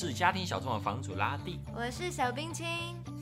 [0.00, 1.58] 是家庭小众的房主拉蒂。
[1.74, 2.64] 我是小冰清，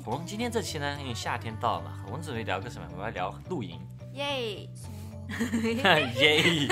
[0.04, 2.86] 我们今天这期呢，因为夏天到了嘛，我们准备聊个什么？
[2.92, 3.80] 我们要聊露营。
[4.12, 4.68] 耶！
[6.16, 6.68] 耶！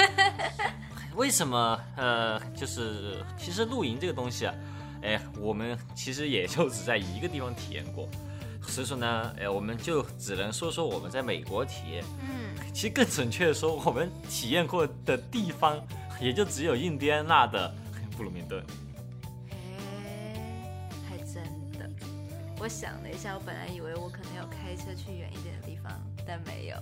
[1.16, 1.80] 为什么？
[1.96, 4.55] 呃，就是其实露营这个东西啊，
[5.02, 8.06] 哎，我们其实也就只在一个地方体验过，
[8.61, 12.05] 所以说呢，哎，我们就只能说说我们在美国体验。
[12.20, 15.80] 嗯，其实更准确的说，我们体验过的地方
[16.20, 17.75] 也就只有印第安纳的
[18.19, 18.62] 布鲁明顿。
[22.64, 25.92] 我想了一下，我本来以为我可能要开车去远一点的地方，
[26.27, 26.77] 但没有。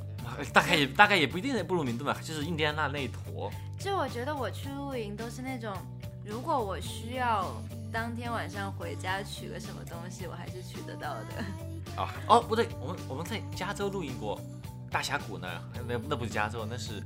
[0.52, 3.50] 大概也大概也不一定在布鲁明顿吧，就是印第安纳那一坨。
[3.80, 5.76] 就我觉得我去露营都是那种，
[6.24, 7.50] 如果我需要
[7.92, 11.98] 当天晚上回家取个什么东西，我还是取得到的。
[12.00, 14.40] 啊哦不对，我们我们在加州露营过，
[14.88, 17.02] 大峡谷那儿，那那不是加州，那是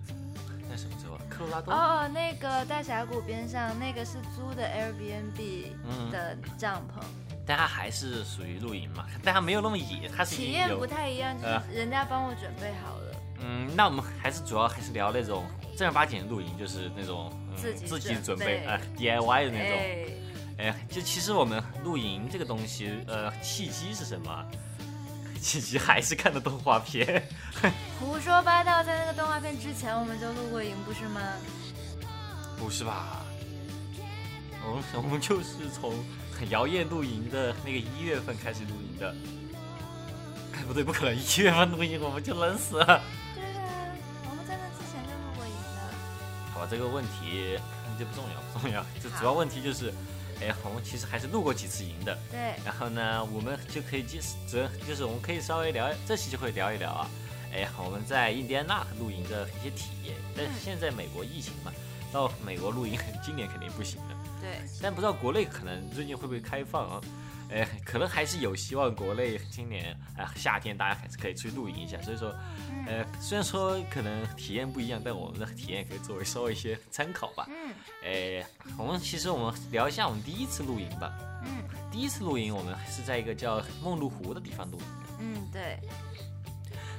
[0.69, 1.19] 那什么州啊？
[1.31, 1.73] 科罗拉多。
[1.73, 7.03] 哦，那个大峡谷边上那个是租的 Airbnb 嗯的帐篷，
[7.47, 13.15] 但它还是属于露营嘛，但它没有那么野，它是体验不太一样，就呃是人家帮我准备好了。
[13.41, 15.45] 嗯，那我们还是主要还是聊那种
[15.77, 19.79] 正儿八经的露营，就是那种、嗯、自己自己准备准备啊、DIY 的那种。
[20.59, 24.47] 哎，哎，就其实我们露营这个东西，呃，契机是什么？
[25.41, 27.23] 契机还是看的动画片。
[28.01, 31.21] 胡说八道，在那个动画片之前我们就露过营，不是吗？
[32.59, 33.23] 不是吧？
[34.67, 35.95] 我们我们就是从
[36.45, 39.15] 摇曳露营的那个一月份开始露营的。
[40.53, 43.03] 哎，不对，不可能，一月份露营我们就冷死了。
[43.35, 43.93] 对啊，
[44.31, 45.95] 我们在那之前就露过营了。
[46.53, 47.59] 好吧，这个问题
[47.99, 48.85] 这不重要，不重要。
[49.03, 49.93] 就主要问题就是，
[50.41, 52.19] 哎，我们其实还是露过几次营的。
[52.31, 57.11] 对，然后呢，我们就可以就则就是我们可以稍微聊，这期就会聊一聊啊，
[57.53, 60.15] 哎，我们在印第安纳露营的一些体验。
[60.37, 61.73] 但是现在美国疫情嘛，
[62.13, 64.17] 到美国露营今年肯定不行了。
[64.41, 67.01] 对，但不知道国内可能最近会不会开放啊？
[67.49, 71.97] 哎，可能还是有希望，国内今年啊夏天大家还是可以去露营一下。
[72.03, 72.35] 所以说，
[72.87, 77.49] 呃，虽然说可能体验不一样，但我们的体验可以作为稍微一些参考吧。
[77.49, 77.73] 嗯
[78.05, 78.45] 哎，
[78.77, 81.13] 我们其实我们聊一下我们第一次露营吧。
[81.45, 81.63] 嗯
[81.93, 85.07] 第一次露营，我们是在一个叫梦露湖的地方露营的。
[85.21, 85.79] 嗯，对，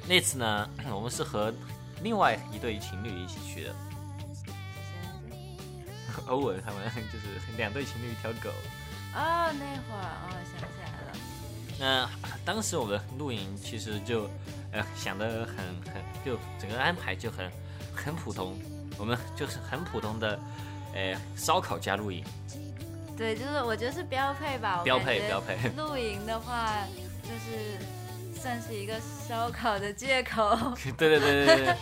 [0.08, 1.54] 那次呢， 我们是和
[2.02, 3.76] 另外一对情侣一起去的，
[6.28, 8.50] 欧文他们 就是两对情侣一条狗。
[9.16, 11.18] 哦，那会儿哦，想起来了，
[11.80, 12.10] 那
[12.46, 14.30] 当时我们露营其实就
[14.72, 15.58] 呃想的很
[15.92, 17.50] 很，就整个安排就很
[17.96, 18.60] 很普通，
[18.98, 20.40] 我们就是很普通的，
[20.94, 22.24] 呃烧烤加露营，
[23.18, 25.58] 对，就是我觉得是标配吧，标配标配。
[25.76, 26.76] 露营的话，
[27.24, 30.56] 就是算是一个烧烤的借口。
[30.98, 31.78] 对对对对对，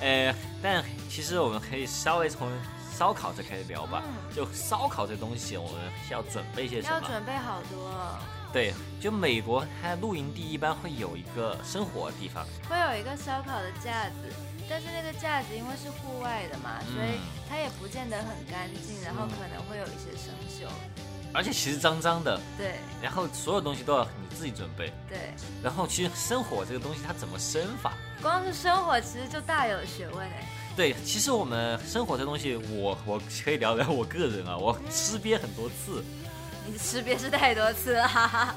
[0.28, 2.48] 呃，但其实我们可以稍微从
[2.98, 4.02] 烧烤这开始聊吧。
[4.04, 7.08] 嗯就烧烤这东西，我们需要准备些什么要？
[7.08, 8.18] 准备好多，
[8.52, 14.32] 对，就美国它露营地一般会有一个生火的地方，会有一个烧烤的架子，
[14.68, 20.70] 但是那个架子因为是户外的嘛，所以嗯它也不见得很干净，然后可能会有一些生锈。
[21.34, 24.92] 而且其实脏脏的，对然后所有东西都要你自己准备。
[25.08, 27.94] 对，然后其实生火这个东西它怎么生法？
[28.22, 30.46] 光是生火其实就大有学问哎。
[30.78, 36.04] 对，其实我们生活这东西，我我可以聊聊我个人啊，我吃瘪很多次，
[36.64, 38.54] 你吃瘪是太多次了，哈哈。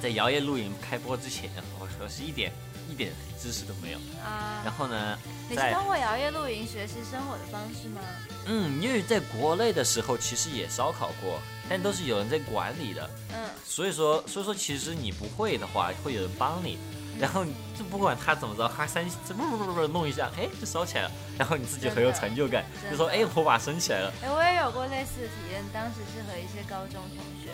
[0.00, 2.50] 在摇曳露营开播之前，我我是一点
[2.90, 3.98] 一点知识都没有。
[4.24, 8.00] 啊然，后呢，你是通过摇曳露营学习生活的方式吗？
[8.46, 11.38] 嗯，因为在国内的时候其实也烧烤过，
[11.68, 16.78] 但都是有人在管理的，嗯，所以说所以说其实你不会的话，会有人帮你。
[17.20, 17.44] 然后
[17.76, 21.10] 就不管他怎么着，他三这不不不不弄一下，哎，就烧起来了。
[21.38, 24.12] 然后你自己很有成就感，就说哎，火把升起来了。
[24.22, 27.50] 哎，我也有过类似的体验，当时是和一些高中同学，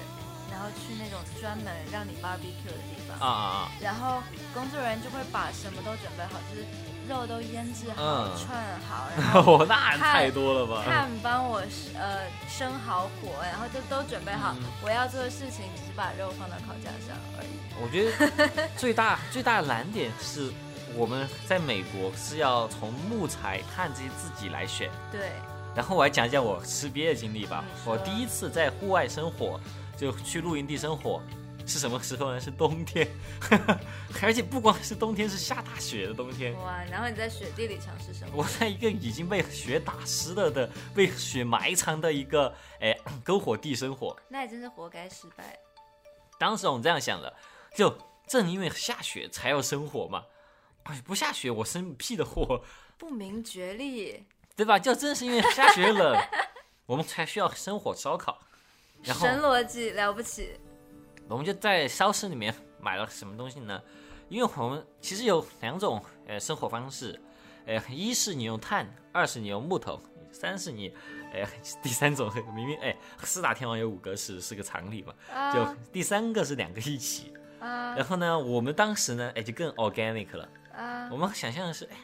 [0.50, 3.72] 然后去那种专门让你 barbecue 的地方，啊啊啊！
[3.80, 4.22] 然后
[4.52, 6.66] 工作人员就会把什么都准备好，就是
[7.10, 10.84] 肉都腌制好、嗯串好，然后哦， 那太多了吧？
[10.86, 11.58] 炭帮我
[11.98, 14.54] 呃生好火，然后就都准备好。
[14.58, 17.48] 嗯我要做的事情只是把肉放到烤架上而已。
[17.82, 20.50] 我觉得最大 最大的难点是，
[20.94, 24.88] 我们在美国是要从木材、炭这些自己来选。
[25.10, 25.32] 对，
[25.74, 29.60] 然后我来讲讲我吃鳖的经历吧我第一次在户外生火，
[29.96, 31.20] 就去露营地生火，
[31.70, 32.40] 是什么时候呢？
[32.40, 33.06] 是冬天，
[34.20, 36.52] 而且不光是冬天，是下大雪的冬天。
[36.54, 42.92] 哇，然后你在雪地里尝试什么，我在一个已经被雪打湿了的、被雪埋藏的一个哎
[43.24, 44.16] 篝火地生火。
[44.28, 45.56] 那也真是活该失败。
[46.40, 47.32] 当时我们这样想的，
[47.76, 47.96] 就
[48.26, 50.24] 正因为下雪才要生火嘛，
[50.82, 52.64] 哎，不下雪我生屁的火，
[52.98, 54.24] 不明觉厉，
[54.56, 54.76] 对吧？
[54.76, 56.20] 就正是因为下雪冷，
[56.86, 58.40] 我们才需要生火烧烤。
[59.02, 60.58] 然后神逻辑了不起。
[61.30, 63.80] 我们就在超市里面买了什么东西呢？
[64.28, 67.20] 因为我们其实有两种呃生活方式，
[67.66, 70.00] 呃，一是你用炭，二是你用木头，
[70.30, 70.92] 三是你，
[71.32, 71.44] 呃，
[71.82, 75.14] 第三种明明哎四大天王有五个是是个常理嘛，
[75.54, 77.32] 就啊第三个是两个一起。
[77.60, 80.48] 啊然后呢，我们当时呢，哎就更 organic 了。
[80.72, 81.08] 啊！
[81.12, 81.96] 我们想象的是，哎，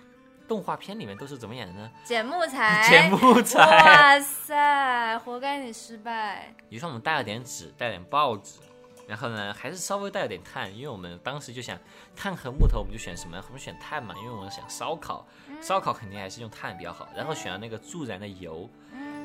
[0.46, 1.90] 动画片里面都是怎么演的呢？
[2.04, 3.60] 捡木材， 捡木材。
[3.60, 6.52] 哇塞，活该你失败。
[6.68, 8.58] 于是我们带了点纸，带点报纸，
[9.06, 11.78] 然后呢，还是稍微带了点炭，因为我们当时就想
[12.16, 13.40] 炭和木头，我们就选什么？
[13.46, 15.26] 我们选炭嘛，因为我们想烧烤，
[15.62, 17.08] 烧烤肯定还是用炭比较好。
[17.14, 18.68] 然后选了那个助燃的油，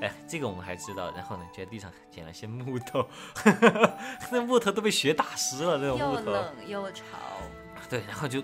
[0.01, 1.12] 哎，这个我们还知道。
[1.16, 3.07] 然后呢，就在地上捡了些木头，
[4.31, 6.25] 那木头都被雪打湿了，那种木头。
[6.25, 7.04] 又冷又潮，
[7.89, 8.44] 对，然后就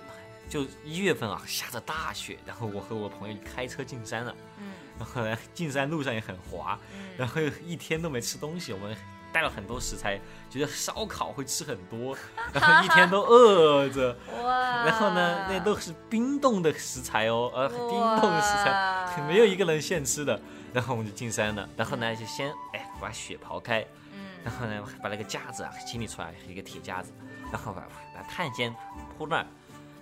[0.50, 6.80] 就一月份啊，下着大雪，然后我和我朋友开车进山了，嗯然后呢，进山路上也很滑，
[7.16, 8.98] 然后一天都没吃东西，我们
[9.38, 10.20] 带了很多食材，
[10.50, 12.18] 觉得烧烤会吃很多，
[12.52, 14.84] 然后一天都饿着， 哇！
[14.84, 17.78] 然后呢，那都是冰冻的食材哦，呃，冰
[18.20, 20.42] 冻的食材，没有一个人现吃的。
[20.74, 27.14] 然后我们就进山了，然后呢，就先哎把雪刨开，嗯然后呢，把那个架子啊清理出来，一个铁架子，
[27.52, 27.84] 然后把
[28.16, 28.74] 把炭先
[29.16, 29.46] 铺那儿，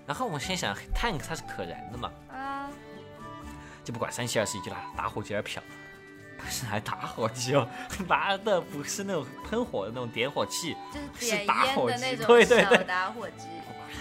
[0.08, 2.70] 然后我们先想炭它是可燃的嘛，啊，
[3.84, 5.60] 就不管三七二十一，就拿打火机来燎。
[6.38, 7.68] 不是还打火机哦，
[8.08, 12.78] 拿的不是那种喷火的那种点火器，就是是点烟打火机的那种对对对。
[12.78, 13.48] 小打火机，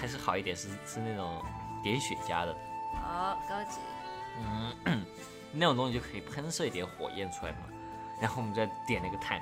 [0.00, 1.42] 还是好一点，是是那种
[1.82, 2.54] 点雪茄的，
[3.02, 3.78] 好高级。
[4.86, 5.04] 嗯，
[5.52, 7.58] 那种东西就可以喷射一点火焰出来嘛。
[8.20, 9.40] 然后我们再点那个炭，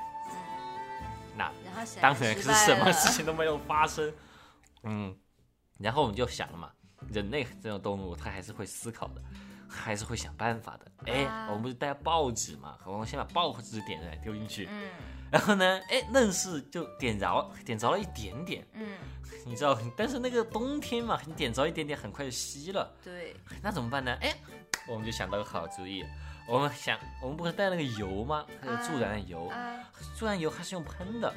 [1.37, 4.13] 那然后显当然是什么事情都没有发生，
[4.83, 5.15] 嗯，
[5.79, 6.71] 然后我们就想了嘛，
[7.13, 9.23] 人类这种动物它还是会思考的，
[9.73, 11.13] 还是会想办法的。
[11.13, 14.91] 哎，啊我们不是带报纸嘛，我们先把报纸点燃丢进去，嗯。
[15.33, 18.87] 然后呢，哎，愣是就点着，点着了一点点，嗯，
[19.47, 24.15] 你知道，但是那个冬天嘛，你点着一点点，很快就熄了，对，那怎么办呢？
[24.21, 24.35] 哎，
[24.87, 26.05] 我们就想到个好主意，
[26.47, 28.45] 我们想，我们不是带那个油吗？
[28.61, 29.81] 那个助燃的油，啊，
[30.15, 31.33] 助燃油还是用喷的，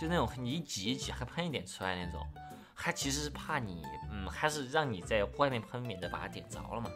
[0.00, 2.24] 就那种你一挤一挤还喷一点出来那种，
[2.76, 3.82] 它其实是怕你，
[4.12, 6.88] 嗯，还是让你在外面喷，免得把它点着了嘛。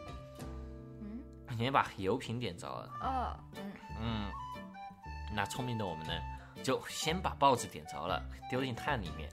[1.49, 3.71] 嗯，你把油瓶点着了，哦，嗯。
[4.01, 4.31] 嗯，
[5.35, 6.13] 那聪明的我们呢，
[6.63, 9.29] 就先把报纸点着了，丢进炭里面，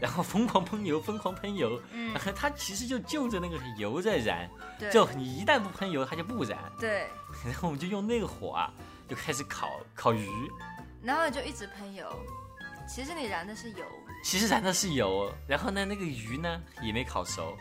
[0.00, 7.08] 然后疯狂喷油，疯狂喷油，嗯它其实就就着那个油在燃，对，就你一旦不喷油，它就不燃，对，
[7.44, 8.70] 然后我们就用那个火啊，
[9.08, 10.28] 就开始烤烤鱼，
[11.02, 12.06] 然后就一直喷油，
[12.86, 13.86] 其实你燃的是油，
[14.22, 17.56] 其实燃的是油，然后呢，那个鱼呢也没烤熟，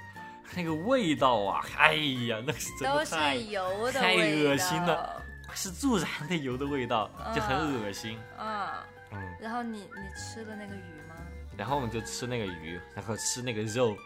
[0.56, 1.94] 那个味道啊，哎
[2.28, 5.22] 呀，那是真都是的太油的太味道，恶心了，
[5.54, 8.18] 是助燃的油的味道，就很恶心。
[8.38, 8.86] 啊。
[9.12, 9.86] 嗯，然后你你
[10.16, 11.16] 吃了那个鱼吗？
[11.58, 13.98] 然后我们就吃那个鱼，然后吃那个肉，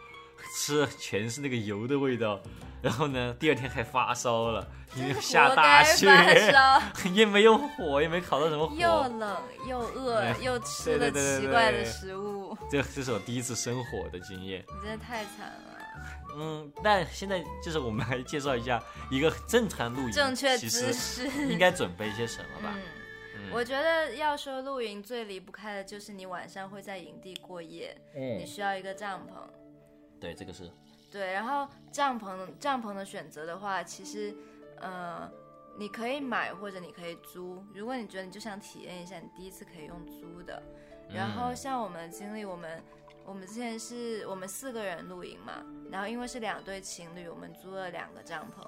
[0.56, 2.40] 吃全是那个油的味道。
[2.82, 6.08] 然后呢，第二天还发烧了，因为下大雪，
[7.14, 8.90] 也没有火，也没烤到什么火又。
[9.18, 14.64] 冷又饿哎又吃了对对对对奇怪的食物，这这是我第一次生火的经验。
[14.68, 15.73] 你真的太惨了。
[16.36, 22.74] 嗯，但现在就是我们来介绍一下一个正常露营，正确姿势， 应该准备一些什么吧？
[22.76, 22.82] 嗯，
[23.36, 29.50] 嗯我觉得要说露营最离不开的就是你晚上会在营地过夜，嗯你嗯，需要一个帐篷。
[30.20, 30.72] 对，这个是
[31.12, 34.34] 对，然后帐篷帐篷的选择的话，其实，
[34.80, 35.30] 呃，
[35.78, 37.64] 你可以买或者你可以租。
[37.74, 40.62] 如果你觉得你就想体验一下，你第一次可以用租的。
[41.14, 42.82] 然后嗯像我们的经历，我们
[43.26, 45.64] 我们之前是我们四个人露营嘛，
[45.94, 48.68] 然后因为是两对情侣，我们租了两个帐篷，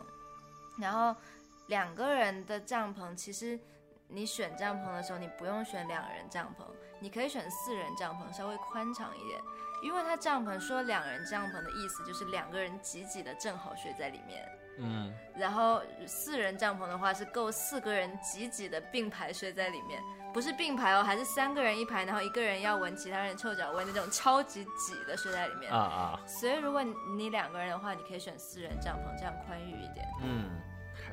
[0.79, 1.19] 然后
[1.65, 3.59] 两个人的帐篷其实。
[4.07, 6.63] 你选帐篷的时候，你不用选两人帐篷，
[6.99, 9.41] 你可以选四人帐篷，稍微宽敞一点。
[9.81, 20.01] 因为他帐篷说两人帐篷的意思就是两个人挤挤的正好睡在里面，嗯，然后四人帐篷的话是够四个人挤挤的并排睡在里面，
[20.33, 25.71] 不是并排哦，还是三个人一排，然后一个人要闻其他人臭脚味那种超级挤的睡在里面。
[25.71, 30.05] 啊啊，所以如果你你两个人的话，你可以选四人帐篷，这样宽裕一点。
[30.21, 30.49] 嗯，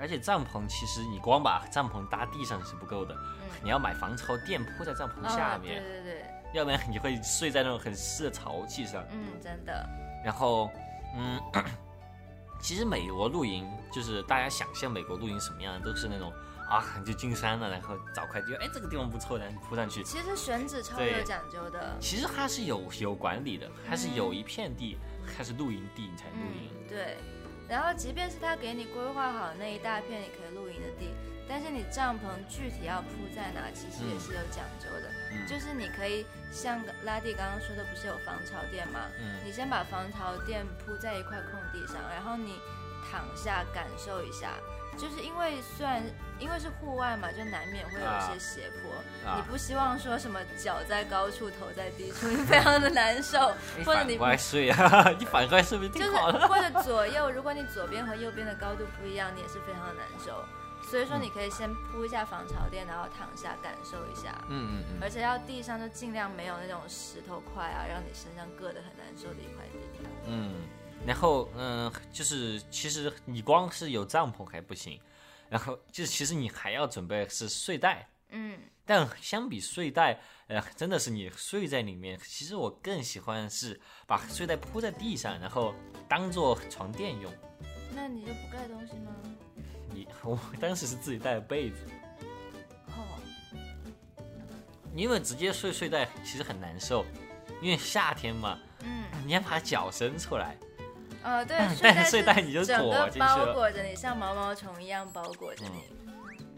[0.00, 3.16] 而且帐篷其实你光把帐篷搭地上是不够的，
[3.62, 9.04] 你要买防潮垫铺在帐篷下面，嗯、对对对，要不然你会睡在那种很湿的潮气上。
[9.12, 9.88] 嗯，真的，
[10.24, 10.68] 然后，
[11.16, 11.40] 嗯，
[12.62, 16.32] 其实美国露营就是大家想象美国露营什么样，都是那种
[16.70, 20.02] 啊，就进山了，然后找块地，哎，这个地方不错，然后铺上去。
[20.04, 21.96] 其实选址超有讲究的。
[22.00, 24.96] 其实它是有有管理的，它是有一片地，
[25.36, 26.70] 它是露营地，你才露营。
[26.70, 27.16] 嗯，对。
[27.68, 31.08] 然后，即便是他给你规划好那一大片你可以露营的地，
[31.48, 35.08] 但是你帐篷具体要铺在哪，其实也是有讲究的。
[35.32, 39.00] 嗯就是你可以像拉蒂刚刚说的，不是有防潮垫吗？
[39.20, 42.58] 嗯你先把防潮垫铺在一块空地上，然后你
[43.10, 44.50] 躺下感受一下。
[44.98, 46.02] 就是因为虽然
[46.38, 48.92] 因为是户外嘛，就难免会有一些斜坡，
[49.26, 56.46] 啊你不希望说什么脚在高处头在低处，你非常的难受， 你或者你反睡啊， 你反过来睡不就是挺好的？
[56.46, 60.44] 或者左右，如果你左边和右边的高度不一样，你也是非常的难受。
[60.90, 69.78] 所以说你可以先铺一下防潮垫，然后躺下感受一下，嗯嗯嗯，而且要地上就尽量没有那种石头块啊，让你身上硌得很难受的一块地。
[70.26, 70.54] 嗯，
[71.06, 75.00] 然后嗯，就是其实你光是有帐篷还不行，
[75.48, 85.74] 然后就是其实你还要准备是睡袋，嗯，但相比睡袋，呃，真的是你睡在里面，其实我更喜欢是把睡袋铺在地上，然后
[86.08, 87.32] 当做床垫用。
[87.94, 89.14] 那你就不盖东西吗？
[89.92, 91.76] 你 我当时是自己带的被子，
[92.88, 93.18] 哦，
[94.94, 97.04] 因为直接睡睡袋其实很难受，
[97.60, 100.56] 因为夏天嘛，嗯，你要把脚伸出来，
[101.22, 105.84] 呃，对，但袋睡袋你就整个裹进去包裹着你，像毛毛虫一样包裹着你。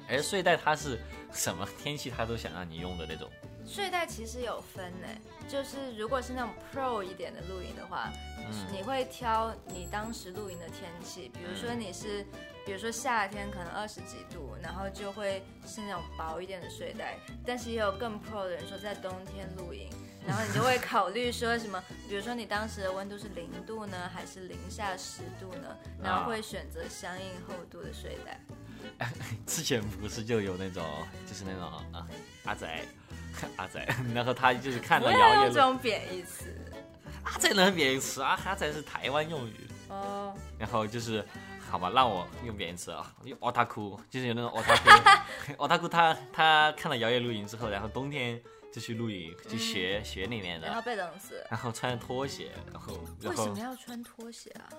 [0.06, 1.00] 而睡袋它是
[1.32, 3.26] 什么天气它都想让你用的那种。
[3.66, 5.08] 睡袋其实有分呢，
[5.48, 8.66] 就是如果是那种 pro 一点的露营的话，嗯。
[8.70, 12.22] 你会挑你当时露营的天气，比如说你是，
[12.64, 17.16] 比如说夏天可能二十几度，然后就会是那种薄一点的睡袋，
[17.46, 19.88] 但是也有更 pro 的人说在冬天露营，
[20.26, 28.40] 然后你就会考虑说什么， 比如说你当时的温度是零度呢，还是零下十度呢，然后会选择相应厚度的睡袋。
[29.46, 30.84] 之前不是就有那种，
[31.26, 32.06] 就是那种啊
[32.44, 32.80] 阿仔，
[33.56, 36.54] 阿仔， 然后他就是看不了要用这种贬义词
[37.24, 40.34] 阿仔能贬义词啊，阿仔是台湾用语，哦。
[40.58, 41.24] 然后就是
[41.74, 48.40] 好吧，让我用贬义词啊，用 otaku，就是有那种 otaku，otaku 他他看了摇曳露营之后，然后冬天
[48.72, 51.44] 就去露营，去学、学里面的，然后被冷死。
[51.50, 54.70] 然后穿拖鞋，然后然后为什么要穿拖鞋啊？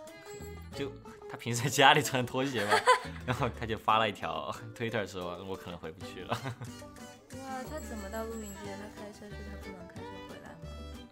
[0.73, 0.89] 就
[1.29, 2.71] 他平时在家里穿拖鞋嘛，
[3.27, 6.29] 然后他就发了一条推特说，我可能回不去了。
[6.31, 8.71] 哇，他怎么到露营街？
[8.71, 10.69] 他开车去，他不能开车回来吗？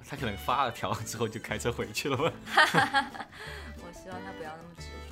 [0.07, 2.31] 他可能发了条之后就开车回去了吧。
[3.85, 5.02] 我希望他不要那么执着。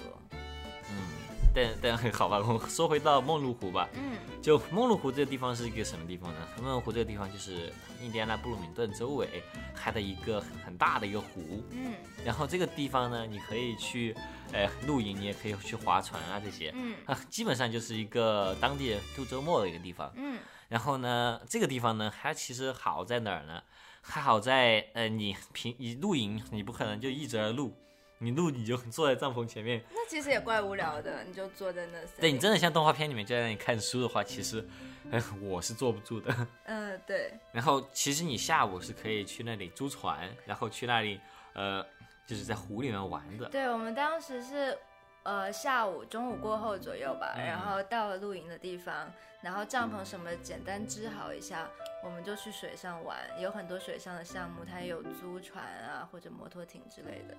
[1.54, 3.88] 但但好吧，我说回到梦露湖吧。
[3.96, 6.48] 嗯就梦露湖这个地方是一个什么地方呢？
[6.62, 9.44] 梦露湖这个地方就是印第安纳布鲁明顿周围
[9.76, 11.64] 开的一个很大的一个湖。
[11.72, 11.94] 嗯
[12.26, 14.16] 然后这个地方呢，你可以去
[14.52, 16.72] 呃露营，你也可以去划船啊这些。
[16.76, 20.12] 嗯啊，基本上就是一个当地人度周末的一个地方。
[20.16, 20.40] 嗯
[20.70, 23.62] 然后呢，这个地方呢，它其实好在哪儿呢？
[24.04, 27.78] 还好在呃，你平你露营，你不可能就一直而露，
[28.22, 29.84] 你露你就坐在帐篷前面。
[29.90, 31.98] 那其实也怪无聊的，你就坐在那。
[32.20, 34.64] 对你真的像动画片里面就在那里看书的话，其实，
[35.12, 36.48] 哎，我是坐不住的。
[36.66, 41.20] 嗯、对，然后其实你下午是可以去那里租船，然后去那里，
[41.54, 41.84] 呃，
[42.28, 43.50] 就是在湖里面玩的。
[43.50, 44.78] 对我们当时是
[45.24, 49.12] 呃下午中午过后左右吧，嗯然后到了露营的地方，
[49.42, 51.68] 然后帐篷什么简单支好一下，
[52.04, 57.36] 我们就去水上玩，有很多水上的项目，它也有租船啊或者摩托艇之类的。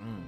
[0.00, 0.22] 嗯，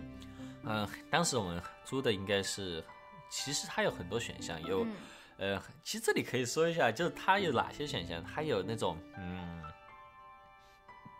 [0.64, 2.84] 呃，当时我们租的应该是，
[3.30, 4.84] 其实它有很多选项，有。
[4.84, 4.92] 嗯
[5.40, 8.22] 呃，其实这里可以说一下，就是它有哪些选项？
[8.22, 9.62] 它有那种，嗯，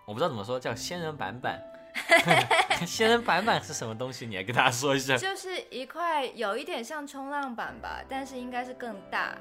[0.07, 1.59] 我不知道怎么说，叫仙人板板。
[2.87, 4.27] 仙人板板是什么东西？
[4.27, 5.17] 你来跟大家说一下。
[5.17, 9.35] 就是一块有一点像冲浪板吧，但是应该是更大。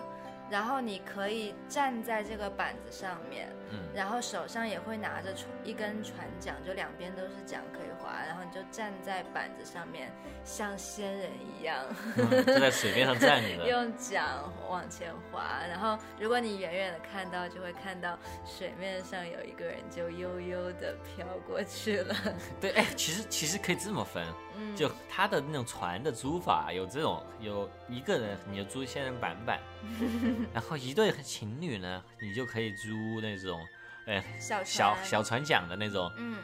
[0.50, 10.12] 然后你可以站在这个板子上面，嗯然后手上也会拿着船一根船桨，就两边都是桨可以划，然后你就站在板子上面，
[10.44, 11.84] 像仙人一样，
[12.18, 13.68] 嗯就在水面上站着的。
[13.70, 14.26] 用桨
[14.70, 15.62] 往前划。
[15.68, 22.16] 然后如果你远远的看到，就会看到水面上有一个人就悠悠的飘过去了。
[22.62, 24.26] 对，哎，其实其实可以这么分，
[24.60, 29.60] 嗯，就他的那种船的租法有这种，有一个人你就租仙人板板，
[30.54, 32.88] 然后一对情侣呢，你就可以租
[33.22, 33.60] 那种，
[34.06, 35.06] 呃，小小船。
[35.06, 36.38] 小船桨的那种，嗯。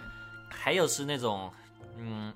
[0.50, 1.51] 还有是那种，
[1.98, 2.34] 嗯，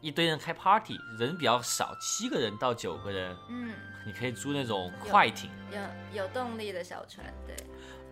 [0.00, 3.74] 一堆人开 party，人比较少，七个人到九个人，嗯，
[4.06, 5.50] 你可以租那种快艇；
[6.14, 7.56] 有有动力的小船，对。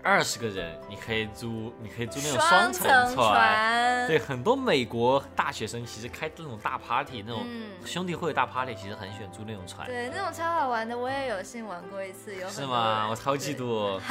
[0.07, 9.85] 二十个人你可以租，你可以租那种双层层船，对，很多美国大学生其实开这种大 party，那种嗯兄弟会大 party，其实很喜欢租那种船。
[9.89, 13.09] 对，那种超好玩的，我也有幸玩过一次，有是吗？
[13.11, 13.57] 我超嫉。
[13.57, 14.01] 妒。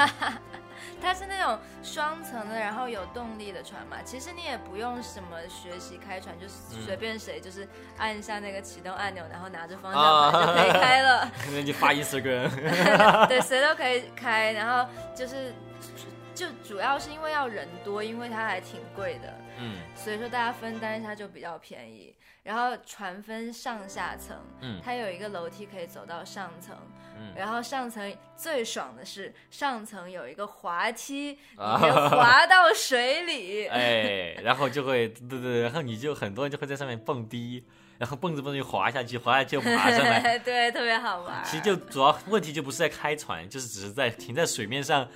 [1.01, 3.97] 它是那种双层的，然后有动力的船嘛。
[4.03, 6.53] 其实你也不用什么学习开船，就是
[6.85, 11.31] 随便谁就是按一下那个启动按钮，然后拿着方向盘就可以开了。
[11.43, 12.49] 可能就发一次个人，
[13.27, 14.51] 对，谁都可以开。
[14.51, 15.53] 然后就是，
[16.33, 19.33] 就主要是因为要人多，因为它还挺贵的。
[19.57, 22.13] 嗯，所以说大家分担一下就比较便宜。
[22.43, 26.77] 然后船分上下层，嗯，它有一个楼梯可以走到上层，
[27.17, 37.65] 嗯，然后上层最爽的是上层有一个滑梯，你滑 到水里，哎，然后就会对对，然后你就很多人就会在上面蹦迪，
[37.97, 41.43] 然后蹦着蹦着就滑下去，滑下去又爬上来， 对，特别好玩。
[41.43, 45.07] 其实就主要问题就不是在开船，就是只是在停在水面上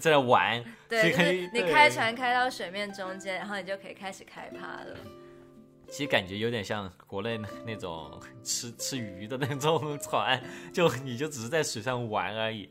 [0.00, 4.96] 在那玩，对，就是你开船开到水面中间，然后你就可以开始开趴了。
[5.88, 10.38] 其实感觉有点像国内那种吃吃鱼的那种船，
[10.72, 12.70] 就你就只是在水上玩而已。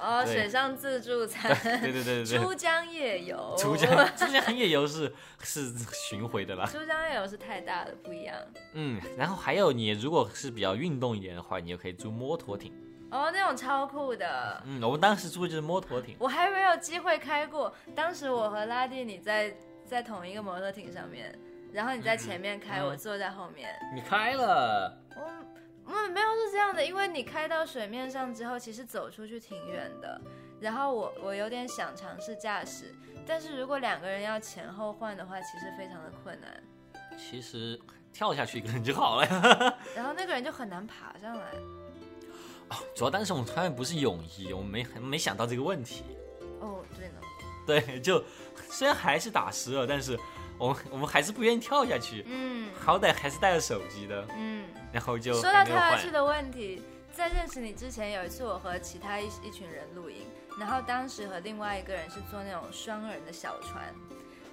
[0.00, 1.54] 哦，水上自助餐。
[1.80, 2.38] 对对对对。
[2.38, 3.54] 珠江夜游。
[3.58, 5.12] 珠江珠江夜游是
[5.42, 6.64] 是巡回的啦。
[6.66, 8.36] 珠江夜游是太大了，不一样。
[8.74, 12.72] 嗯，然后还有你如果是比较运动一点的话，你就可以租摩托艇。
[13.10, 14.62] 哦，那种超酷的。
[14.66, 16.16] 嗯，我们当时租的就是摩托艇。
[16.18, 21.36] 我还没有机会开过，当时我和拉蒂你在在同一个摩托艇上面。
[21.70, 23.68] 然后你在前面开，我坐在后面。
[23.94, 24.90] 你开了？
[25.88, 30.20] 我，嗯，没有是这样的，因为你开到水面上之后，其实走出去挺远的。
[30.60, 32.94] 然后我我有点想尝试驾驶，
[33.26, 36.62] 但是如果两个人要前后换的话，其实非常的困难。
[37.16, 37.80] 其实
[38.12, 39.78] 跳下去一个人就好了呀。
[39.96, 41.44] 然后那个人就很难爬上来。
[42.68, 46.04] 哦，主要当时我们穿的不是泳衣，我们没没想到这个问题。
[46.60, 47.14] 哦，对呢。
[47.66, 48.22] 对，就
[48.68, 50.18] 虽然还是打湿了，但是。
[50.58, 60.26] 我我们还是不愿意跳下去，嗯，好歹还是带着手机的，嗯，然后就说到跳下去的问题，在认识你之前，有一次我和其他一一群人露营，
[60.58, 63.84] 然后当时和另外一个人是坐那种双人的小船，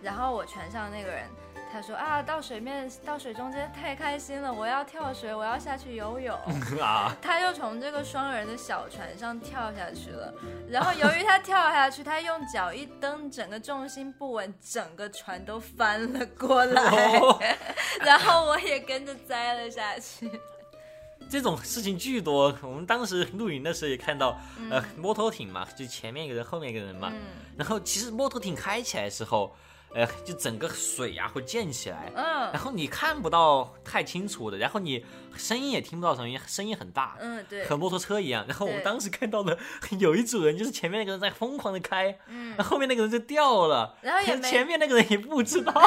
[0.01, 1.27] 然后我船上那个人。
[1.75, 6.33] 他说啊，到水面到水中间太开心了，我要跳水，我要下去游泳
[6.81, 7.13] 啊！
[7.21, 10.33] 他就从这个双人的小船上跳下去了，
[10.69, 17.57] 然后由于他跳下去，他用脚一蹬，整个重心不稳，整个船都翻了过来，
[17.99, 20.31] 然后我也跟着栽了下去。
[21.29, 24.39] 这种事情巨多，我们当时露营的时候也看到，
[24.71, 27.11] 呃，摩托艇嘛，就前面一个人，后面一个人嘛，
[27.57, 29.53] 然后其实摩托艇开起来的时候。
[29.93, 35.05] 呃，就整个水呀会溅起来，嗯，然后你看不到太清楚的，然后你
[35.37, 38.45] 声音也听不到声音，声音很大，嗯，对，和摩托车一样。
[38.47, 39.57] 然后我们当时看到的
[39.99, 45.73] 有一组人，就是前面那个人在疯狂的开，嗯，后面那个人就掉了，然后也前面那个人也不知道，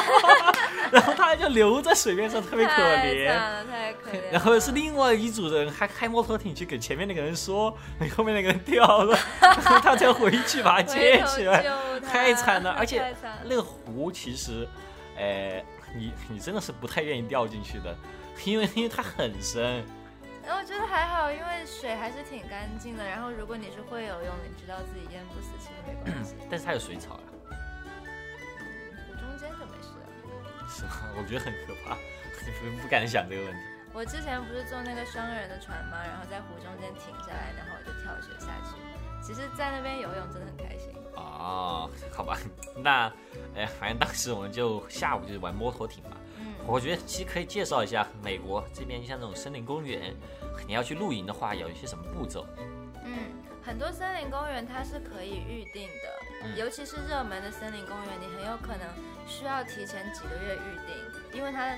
[0.91, 3.27] 然后他就留在水面上，特别可怜，
[3.65, 4.31] 太可怜。
[4.31, 11.65] 然后是另外一组人还开摩托艇去给前面那个人说，你后面那个人掉了，他才回去把他接起来，
[12.05, 14.09] 太惨了，而且那个湖。
[14.11, 14.67] 其实，
[15.15, 15.63] 呃，
[15.95, 17.95] 你你真的是不太愿意掉进去的，
[18.45, 19.83] 因为因为它很深。
[20.43, 23.05] 然后我觉得还好，因为水还是挺干净的。
[23.07, 26.35] 然后如果你是会游泳，你知道自己淹不死，其实没关系。
[26.49, 27.27] 但是它有水草呀。
[29.07, 30.09] 湖中间就没事了。
[30.67, 30.89] 是吗？
[31.17, 31.95] 我觉得很可怕，
[32.61, 33.59] 不不敢想这个问题。
[33.93, 35.97] 我之前不是坐那个双人的船吗？
[36.03, 38.77] 然后在湖中间停下来，然后我就跳水下去。
[39.21, 40.93] 其实，在那边游泳真的很开心。
[41.15, 42.37] 哦，好吧，
[42.81, 43.11] 那，
[43.55, 46.15] 哎，反正当时我们就下午就是玩摩托艇嘛。
[46.69, 50.15] 嗯，我觉得其实可以介绍一下美国这边，像这种森林公园，
[50.67, 52.45] 你要去露营的话，有一些什么步骤？
[53.03, 53.17] 嗯，
[53.63, 58.87] 很多森林公园它是可以预定的，尤其是热门的森林公园，你很有可能
[59.27, 61.75] 需要提前几个月预定，因为它。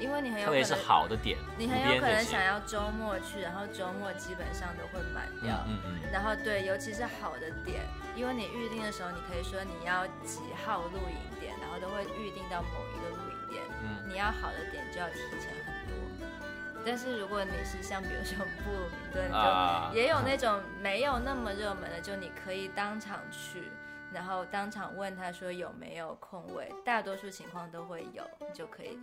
[0.00, 5.54] 因为你很有可能是好的点，你很有可能想要周末去，然后周末基本上都会满掉。
[5.68, 6.10] 嗯嗯。
[6.10, 7.82] 然后对，尤其是好的点，
[8.16, 13.31] 因为你预定的时候，你可以说你要几号露营点，然后都会预定到某一个露营。
[14.12, 15.96] 你要好的点就要提前很多。
[16.84, 23.70] 但是如果你是像比如说布鲁明顿，就也有那种没有那么热门的，就你可以当场去。
[24.12, 28.22] 然后当场问他说有没有空位，大多数情况都会有，
[28.52, 28.98] 就可以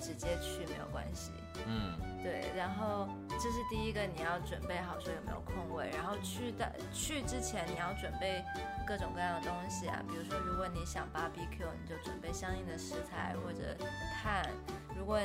[0.00, 1.32] 直接去没有关系。
[1.66, 2.50] 嗯，对。
[2.56, 5.90] 然后这是第一个，你要准备好说有没有空位。
[5.92, 8.44] 然后去的去之前你要准备
[8.86, 13.76] 各种各样的东西啊，比如说如果你想 BBQ，你就准备相应的食材或者
[14.22, 14.48] 炭。
[14.96, 15.18] 如果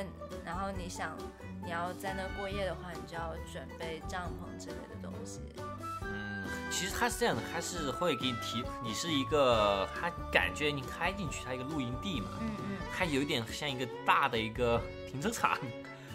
[0.44, 1.16] 然后你想
[1.62, 5.40] 你要在那过夜的话，你就要准备帐篷之类的东西。
[6.70, 15.58] 其实它是这样的，它是会给你提，你是一个，它感觉你开进去，它一个露营地嘛，嗯嗯，它有一点像一个大的一个停车场，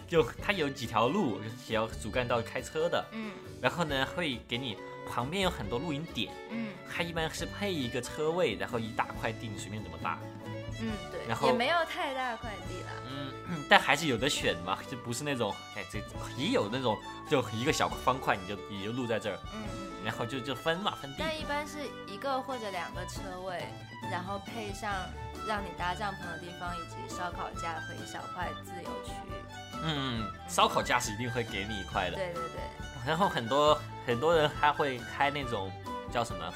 [0.08, 4.76] 就它有几条路，几条主干道开车的，嗯，然后呢会给你
[5.08, 6.68] 旁边有很多露营点，嗯。
[6.96, 10.16] 它一般是配一个车位，然后一大块地你随便怎么搭，
[10.80, 12.90] 嗯，对然，后也没有太大快递啦。
[13.46, 15.98] 嗯，但还是有的选嘛，就不是那种，哎，这
[16.36, 20.04] 也有那种就一个小方块你就你就录在这儿，嗯嗯。
[20.04, 23.64] 然后就就分嘛分地，但一般是一个或者两个车位，
[24.10, 24.92] 然后配上
[25.46, 29.12] 让你搭帐篷的地方，以及烧烤架和一小块自由区
[29.82, 32.60] 嗯，烧烤架是一定会给你一块的，对对对，
[33.06, 35.72] 然后很多很多人还会开那种
[36.12, 36.52] 叫什么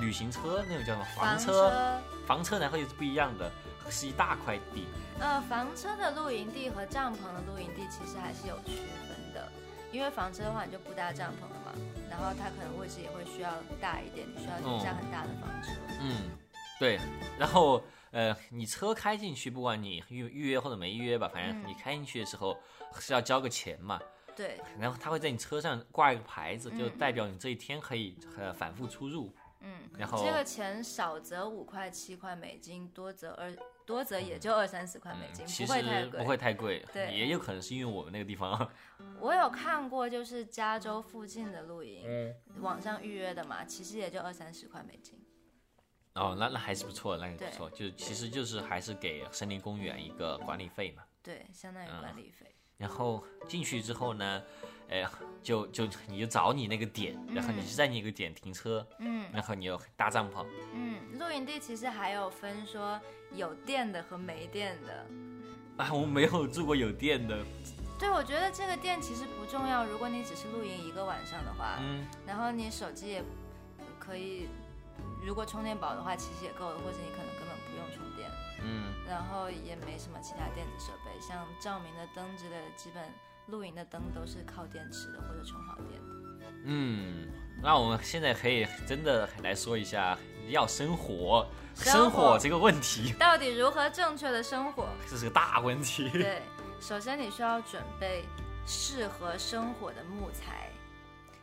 [0.00, 1.04] 旅行车，那种叫什么？
[1.16, 3.50] 房车，车，房车然后又是不一样的，
[3.90, 4.86] 是一大块地，
[5.18, 9.50] 呃，房车的露营地和帐篷的露营地其实还是有区分的，
[9.90, 11.72] 因为房车的话你就不搭帐篷了嘛，
[12.10, 15.72] 然后它可能位置也会需要大一点，你需要停下很大的房车。
[16.00, 16.30] 嗯，
[16.78, 16.98] 对，
[17.38, 21.64] 然后呃，你车开进去，不管你预预约或者没预约吧，反正嗯。
[21.66, 22.56] 你开进去的时候
[22.98, 24.00] 是要交个钱嘛，
[24.36, 26.98] 对，然后他会在你车上挂一个牌子，就嗯。
[26.98, 29.34] 代表你这一天可以呃反复出入。
[29.60, 33.52] 嗯，然后这个钱少则五块七块美金，多则二
[33.84, 36.10] 多则也就二三十块美金，嗯其不会太贵。
[36.10, 38.70] 实不会太贵，对也有可能是因为我们那个地方，
[39.20, 45.18] 我有看过，就是加州附近的露营，嗯，网上预约的嘛，其实也就二三十块美金。
[46.14, 51.04] 哦，那那还是不错，那个对不错，就其实就是还是给森林公园一个管理费嘛。
[51.22, 52.54] 对，相当于嗯管理费。
[52.76, 54.42] 然后进去之后呢，
[54.90, 55.06] 哎，
[55.42, 60.46] 就就你就找你那个点，然后你就在那个点停车，嗯然后你又搭帐篷。
[60.72, 63.00] 嗯，露营地其实还有分说
[63.32, 65.06] 有电的和没电的。
[65.76, 67.44] 啊，我没有住过有电的，
[67.98, 73.22] 对，我觉得这个电其实不重要，如果你只是露营一个晚上的话，嗯，然后你手机也
[73.98, 74.48] 可以，
[75.24, 78.28] 如果充电宝的话，其实也够了，或者你可能根本不用充电。
[78.60, 83.04] 嗯，然后也没什么其他电子设备，像照明的灯之类的，基本
[83.48, 86.14] 露营的灯都是靠电池的或者充好电的。
[86.64, 87.26] 嗯，
[87.62, 90.16] 那我们现在可以真的来说一下
[90.48, 94.86] 要生火，生火这个问题，到底如何正确的生火？
[95.08, 96.08] 这是个大问题。
[96.10, 96.42] 对，
[96.80, 98.24] 首先你需要准备
[98.66, 100.68] 适合生火的木材，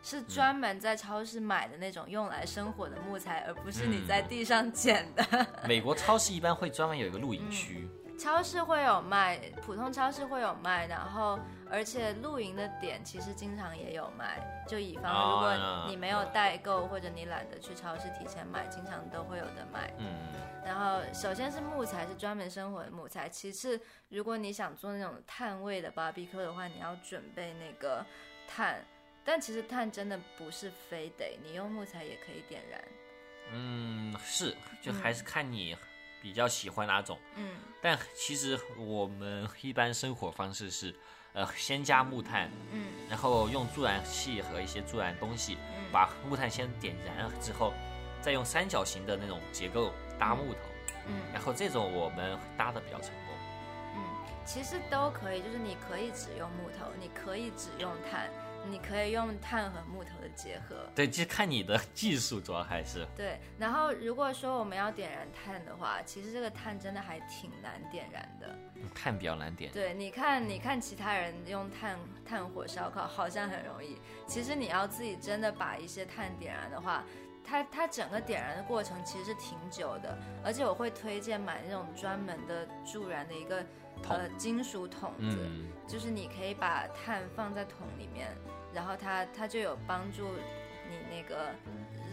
[0.03, 5.47] 是专门在超市买的那种用来生火的木材，而不是你在地上捡的。
[5.67, 7.89] 美国超市一般会专门有一个露营区，
[8.19, 11.39] 超市会有卖，普通超市会有卖，然后
[11.69, 14.63] 而且露营的点其实经常也有卖。
[14.67, 19.93] 就以防如哦果你没有代购或者你懒得去超市提前买，经常都会有的卖。
[19.97, 20.07] 嗯，
[20.65, 23.29] 然后首先是木材，是专门生火的木材。
[23.29, 28.05] 其次，如果你想做那种碳味的 barbecue 的话，你要准备那个
[28.47, 28.83] 碳。
[29.23, 32.83] 但其实碳真的不是非得你用木材也可以点燃。
[33.51, 35.75] 嗯，是，就还是看你
[36.21, 37.19] 比较喜欢哪种。
[37.35, 40.95] 嗯但其实我们一般生活方式是，
[41.35, 42.87] 呃，先加木炭，嗯。
[43.09, 45.85] 然后用助燃器和一些助燃东西嗯。
[45.91, 47.73] 把木炭先点燃之后，
[48.21, 50.59] 再用三角形的那种结构搭木头，
[51.07, 51.21] 嗯。
[51.33, 53.35] 然后这种我们搭的比较成功。
[53.97, 54.01] 嗯，
[54.45, 58.29] 其实都可以，就是你可以只用木头，你可以只用炭，
[58.69, 60.75] 你可以用炭和木头的结合。
[60.95, 63.05] 对，就看你的技术，主要还是。
[63.15, 68.55] 对，然后如果说我们要点燃炭的话，其实这个炭真的还挺难点燃的。
[68.93, 69.71] 炭比较难点。
[69.71, 73.97] 对，你看，你看其他人用炭炭火烧烤好像很容易，
[74.27, 77.03] 其实你要自己真的把一些碳点燃的话，
[77.43, 83.69] 它它整个点燃的过程其实是挺久的，而且我会推荐买那种专门的助燃的一个桶
[84.09, 88.27] 呃金属桶子，嗯，就是你可以把碳放在桶里面，
[88.73, 90.23] 然后它它就有帮助
[90.89, 91.49] 你那个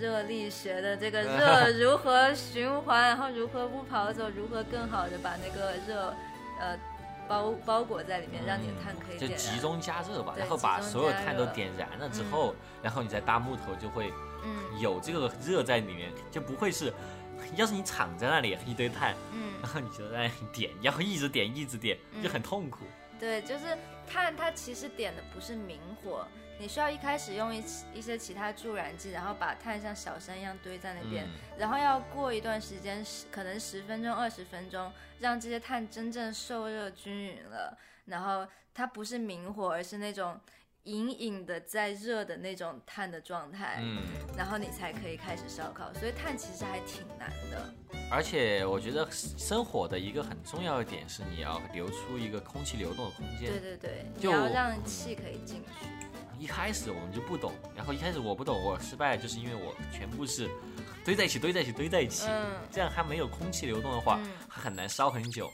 [0.00, 6.14] 热力学的这个热 如何循环，然后如何不跑走，如何更好的把那个热
[6.60, 6.78] 呃
[7.28, 9.28] 包包裹在里面，让你的碳可以就。
[9.36, 14.12] 集中加热吧，然后把所有碳都点燃了之后，然后你再搭木头，就会
[14.44, 16.92] 嗯有这个热在里面，就不会是，
[17.56, 22.84] 要是你躺在那里一堆炭，嗯，然后你就在那里点，然后一直点一直点，就很痛苦。
[23.18, 26.26] 对，就是碳它其实点的不是明火。
[26.58, 40.38] 你需要一开始用一一些其他助燃剂，然后把碳像小山一样堆在那边，嗯然后要过一段时间，十可能十分钟、二十分钟，让这些碳真正受热均匀了，然后它不是明火，而是那种
[40.84, 44.02] 隐隐的在热的那种碳的状态，嗯，
[44.36, 45.92] 然后你才可以开始烧烤。
[45.94, 47.74] 所以碳其实还挺难的。
[48.10, 53.50] 而且我觉得生火的一个很重要的点是你要留出一个空气流动的空间。
[53.50, 55.86] 对对对，你就要让气可以进去。
[56.38, 60.50] 一开始我们就不懂，然后一开始我不懂，我失败就是因为我全部是
[61.04, 65.48] 堆在一起、堆在一起、堆在一起，嗯这样它没有空气流动的话，嗯它很难烧很久。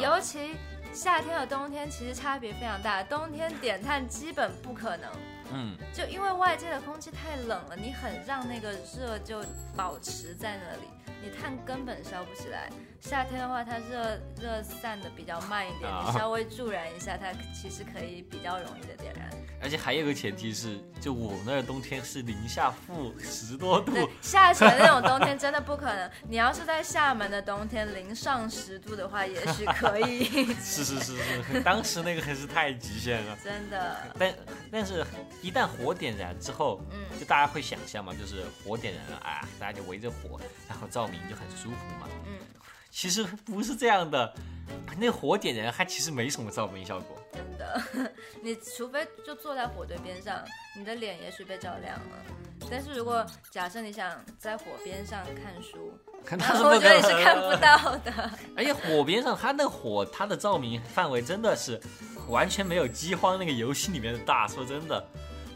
[0.00, 0.50] 尤其
[0.92, 5.10] 夏天和冬天其实差别非常大，冬天点炭基本不可能，
[5.52, 9.42] 嗯，就因为外界的空气太冷了，你很让那个热就
[9.76, 10.88] 保持在那里，
[11.22, 12.70] 你炭根本烧不起来。
[13.00, 19.30] 夏天的话，它热热散的比较慢一点，啊你稍微助燃一下，它其实可以比较容易的点燃。
[19.62, 26.10] 而且还有个前提是，就我们那儿冬天是零下负十多度对，，下雪那种冬天真的不可能。
[26.28, 33.36] 你要是在厦门的冬天零上十度的话，也许可以， 是是是是，当时那个还是太极限了。
[33.44, 33.96] 真的。
[34.18, 34.34] 但
[34.70, 35.04] 但是，
[35.42, 42.08] 一旦火点燃之后，嗯就大家会想象嘛，就是火点燃了啊，大家就围着火，然后照明就很舒服嘛。
[42.26, 42.38] 嗯，
[42.90, 44.34] 其实不是这样的，
[44.98, 47.16] 那火点燃它其实没什么照明效果。
[47.32, 47.82] 真的，
[48.42, 50.44] 你除非就坐在火堆边上，
[50.76, 52.16] 你的脸也许被照亮了。
[52.70, 55.92] 但是如果假设你想在火边上看书，
[56.24, 58.30] 看然它是那后我觉得你是看不到的。
[58.56, 61.80] 而且火边上它那个火，它的照明范围真的是
[62.28, 64.46] 完全没有饥荒那个游戏里面的大。
[64.46, 65.02] 说真的，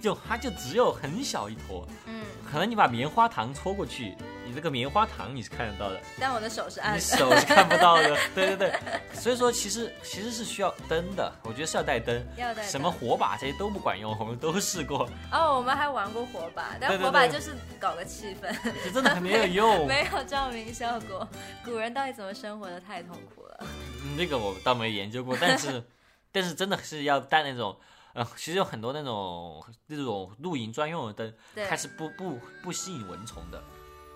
[0.00, 7.16] 就它就只有很小一坨，嗯，可能你把棉花糖戳过去，你这个棉花糖你是看得到的，但我的手是暗你的。
[7.16, 8.16] 手是看不到的。
[8.34, 8.80] 对对对，
[9.12, 12.24] 所以说其实其实是需要灯的，我觉得是要带灯。
[12.36, 18.54] 要带什么火把这些都不管用，我们都试过，哦，我们还玩过火把，但火把就是搞个气氛，
[18.84, 19.86] 就真的很没有用。
[19.88, 21.26] 没有照明效果。
[21.64, 23.60] 古人到底怎么生活的太痛苦了。
[23.60, 25.82] 嗯那个我倒没研究过，但是
[26.30, 27.76] 但是真的是要带那种，
[28.12, 33.62] 呃，其实有很多那种那种露营专用的灯，对它，是不不不吸引蚊虫的。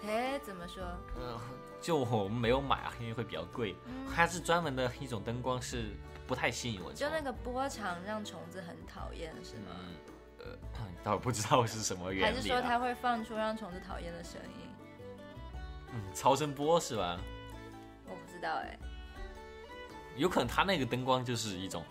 [0.07, 0.83] 哎，怎么说？
[1.19, 1.39] 嗯、
[1.81, 3.75] 就我们没有买啊，因为会比较贵。
[3.87, 5.91] 嗯它是专门的一种灯光，是
[6.27, 7.09] 不太吸引蚊虫就。
[7.11, 9.75] 那个波长让虫子很讨厌，是吗？
[10.41, 12.41] 嗯，呃，倒不知道是什么还原理还。
[12.43, 14.69] 是说它会放出让虫子讨厌的声音？
[15.93, 17.19] 嗯，超声波是吧？
[18.07, 18.79] 我不知道哎。
[20.17, 21.85] 有可能它那个灯光就是一种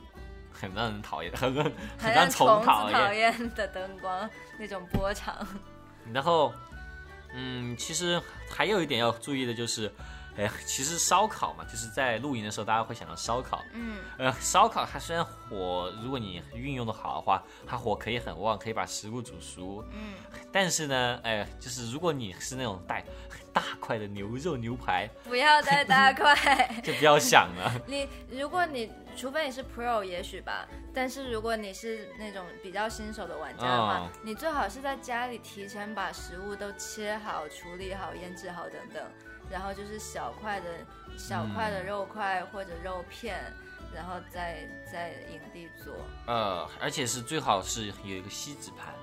[0.52, 1.54] 很让人讨厌、 很
[1.98, 2.90] 很让虫子讨。
[3.14, 5.48] 厌的灯光那种波长。
[6.12, 6.54] 然后，
[7.40, 8.20] 嗯，其实
[8.50, 9.92] 还有一点要注意的就是，
[10.38, 13.64] 哎，其实烧烤嘛，就是在露营的时候，大家会想到烧烤。
[13.74, 19.84] 嗯，呃，烧烤它虽然火，如果你运用的好的话，它火可以很旺，可以把食物煮熟。
[19.92, 20.14] 嗯，
[20.52, 26.36] 但是呢，哎，就是如果你是那种带很大块的牛肉牛排，不要再大块。
[26.84, 27.74] 就不要想了。
[27.88, 39.04] 你如果你除非你是 Pro 也许吧，但是如果你是那种比较新手的玩家的话，哦你最好是在家里提前把食物都切好、处理好、腌制好等等，
[39.50, 40.68] 然后就是小块的
[41.18, 43.42] 小块的肉块或者肉片，
[43.94, 48.94] 然后再在营地做，呃，而且是最好是有一个锡纸盘。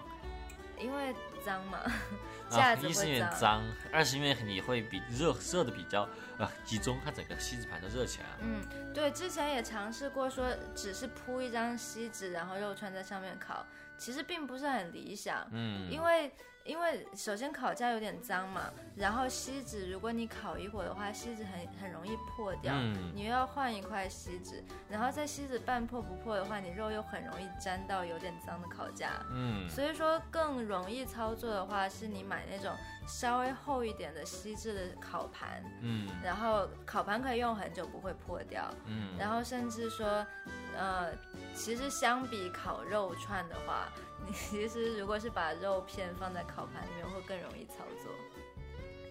[0.76, 1.14] 因为
[1.46, 1.78] 脏嘛，
[2.50, 3.14] 啊架，子一是因。
[3.14, 8.36] 为脏，二是因为你会比热热的比较呃集中，它整个锡纸盘都热起来了。
[8.40, 13.64] 嗯，对，之前也尝试过说，只是铺一张锡纸，然后肉串在上面烤，
[13.96, 15.46] 其实并不是很理想。
[15.52, 16.32] 嗯，因为
[16.64, 23.12] 因为首先烤架有点脏嘛，然后锡纸如果你烤一会儿的话，锡纸很很容易破掉，嗯。
[23.14, 29.10] 你又要换一块锡纸，然后在锡纸半破不破的话，你肉又很容易粘到有点脏的烤架。
[29.30, 29.68] 嗯。
[29.68, 32.72] 所以说更容易操作的话，是你买那种
[33.06, 36.08] 稍微厚一点的锡制的烤盘，嗯。
[36.22, 40.26] 然后烤盘可以用很久不会破掉，嗯，然后甚至说，
[40.74, 41.12] 呃，
[41.54, 43.88] 其实相比烤肉串的话，
[44.26, 48.12] 你 其实如果是把肉片放在烤盘里面，会更容易操作。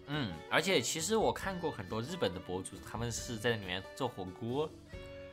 [0.08, 4.70] 嗯，而且其实我看过很多日本的博主，他们是在里面做火锅，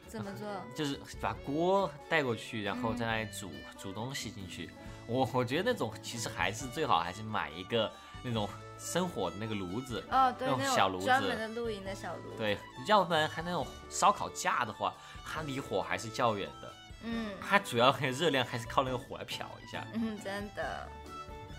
[0.07, 0.47] 怎么做？
[0.75, 4.71] 就是把锅带过去，然后在那里煮、煮东西进去。
[5.07, 7.91] 我我觉得那种其实还是最好还是买一个
[8.23, 14.95] 那种生火的那个炉子，哦，对，那种小炉子专门的露营的小炉。，对，要不然还那种烧烤架的话，
[15.27, 19.87] 它离火还是较远的，嗯它主要很热量还是靠那个火来漂一下。
[19.95, 20.89] 嗯，真的。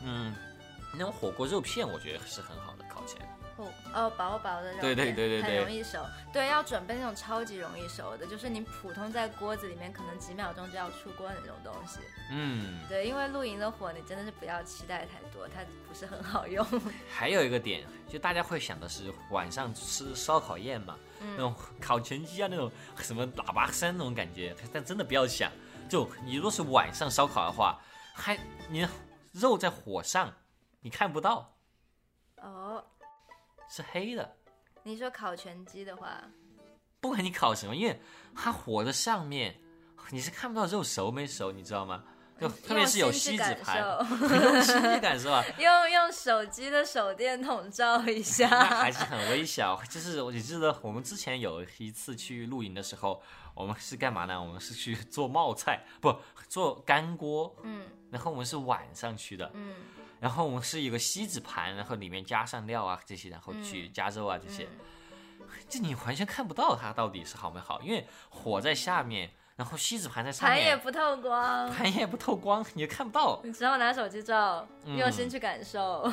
[0.04, 0.34] 嗯，
[0.93, 3.25] 那种火锅肉片我觉得是很好的烤起来。
[3.65, 6.00] 哦哦，薄薄的肉片，对对对对对很容易熟。
[6.34, 12.00] 对，要准备那种超级容易熟的，就是你普通在锅子里面可能几秒钟就要出锅的那种东西。
[12.32, 16.65] 嗯，对，因为露营的火，你真的是不要期待太多，它不是很好用。
[17.12, 25.52] 还有一个点，就大家会想的是晚上吃烧烤宴嘛，那种烤全鸡啊，那种什么喇叭声那种感觉，但真的不要想，
[25.89, 27.80] 就你如果是晚上烧烤的话，
[28.13, 28.38] 还
[28.69, 28.88] 你
[29.34, 30.34] 肉在火上，
[30.80, 31.58] 你看不到，
[32.38, 32.84] 哦，
[33.71, 34.36] 是黑的。
[34.84, 36.21] 你说烤全鸡的话，
[36.99, 37.99] 不管你烤什么，因为
[38.36, 39.55] 它火的上面，
[40.12, 42.03] 你是看不到肉熟没熟，你知道吗？
[42.39, 43.77] 就特别是有锡纸盘，
[44.27, 48.47] 受用心去感受啊， 用用手机的手电筒照一 那下。
[48.65, 49.79] 还是很微小。
[49.88, 53.21] 就是我记得我们之前有一次去露营的时候，
[53.53, 54.41] 我们是干嘛呢？
[54.41, 56.17] 我们是去做冒菜，不
[56.49, 57.55] 做干锅。
[57.62, 59.75] 嗯然后我们是晚上去的，嗯
[60.21, 64.69] 然后我们是一个锡纸盘，然后里面加上料啊这些，然后去加肉啊这些，
[65.39, 73.41] 嗯就你完全看不到它到底是好没好，因为火在下面，然后锡纸盘在上面盘也，不透光，盘也不透光，你也看不到。
[73.43, 76.07] 你只好拿手机照，嗯用心去感受。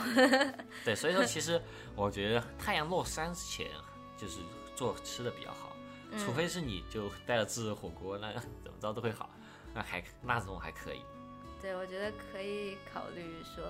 [0.85, 1.63] 对，所以说其实
[1.95, 3.67] 我觉得太阳落山之前
[4.17, 4.41] 就是
[4.75, 5.77] 做吃的比较好，
[6.11, 9.29] 嗯除非是你就带了自热火锅，那怎么着都会好，
[9.75, 11.03] 那还那种还可以。
[11.61, 13.65] 对，我觉得可以考虑说，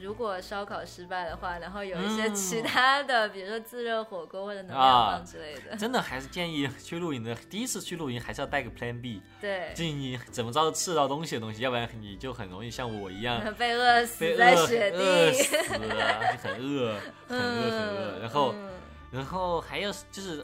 [0.00, 5.76] 如果烧烤失败的话，然后有一些其嗯他的，比如说自热火锅或者能量啊棒之类的。
[5.76, 15.32] 真的还是建议去露营的，第一次去露营还是要带个 Plan B，对，建议你怎么着都吃到东西的东西，要不然你就很容易像我一样 被饿死在雪饿地。
[15.34, 18.18] 死了，就很饿，很饿，很饿。
[18.20, 18.68] 然后，嗯
[19.12, 20.42] 然后还有就是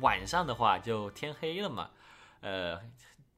[0.00, 1.88] 晚上的话就天黑了嘛，
[2.40, 2.76] 呃，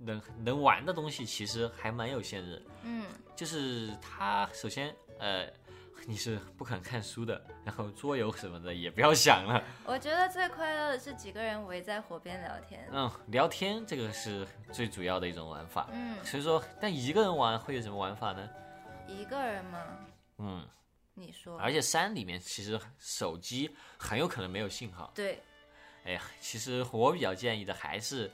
[0.05, 2.63] 能能玩的东西其实还蛮有限制。
[2.83, 5.47] 嗯，就是它首先呃
[6.05, 9.63] 你是不肯看书的，然后桌游什么的也不要想了。
[9.85, 12.89] 我觉得最快乐的是几个人围在火边聊天。
[12.91, 15.89] 嗯，聊天这个是最主要的一种玩法。
[15.93, 18.49] 嗯，所以说，但一个人玩会有什么玩法呢？
[19.07, 19.79] 一个人吗？
[20.39, 20.67] 嗯，
[21.15, 21.57] 你说？
[21.61, 25.13] 而且山里面其实手机很有可能没有信号。
[25.15, 25.41] 对，
[26.05, 28.29] 哎呀，其实我比较建议的还是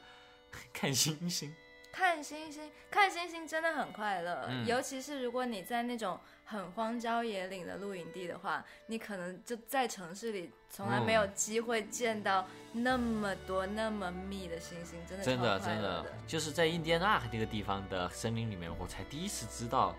[0.73, 1.55] 看星星。
[1.91, 16.07] 看星星，看星星真的很快乐，嗯尤其是如果你在那种很荒郊野岭的露营地的话，你可能就在城市里从来没有机会见到那么多、那么密的星星，真的真的真的。
[16.25, 19.97] 就是在印第安纳那个地方的森林里面，我才第一次知道，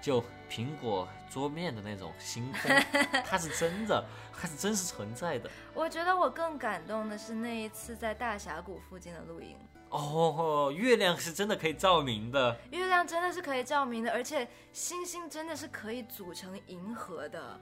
[0.00, 2.70] 就苹果桌面的那种星空，
[3.26, 4.04] 它是真的，
[4.38, 5.50] 它是真实存在的。
[5.74, 9.56] 我觉得我更感动的是那一次在大峡谷附近的露营，
[9.92, 12.56] 哦，月亮是真的可以照明的。
[12.70, 17.60] 月亮真的是可以照明的，而且星星真的是可以组成银河的。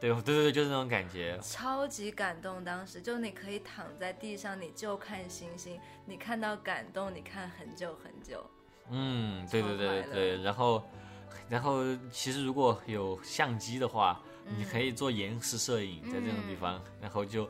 [0.00, 1.38] 对对对对，就是那种感觉。
[1.42, 8.44] 超级感动，当时就你可以躺在地上，你就看星星，你看到感动，你看很久很久。
[8.90, 10.42] 嗯，对对对对对。
[10.42, 10.82] 然后，
[11.48, 11.82] 然后
[12.12, 14.20] 其实如果有相机的话，
[14.56, 17.48] 你可以做延时摄影，在这种地方，然后就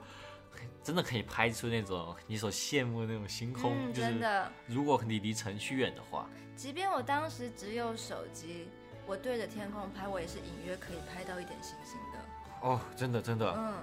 [0.85, 3.73] 真的可以拍出那种你所羡慕的那种星空。
[3.75, 8.69] 嗯，就是真的，如果你离城区远的话，即便我当时只有手机，
[9.07, 12.69] 我对着天空拍，我也是隐约可以拍到一点星星的。
[12.69, 13.75] 哦，真的真的，嗯，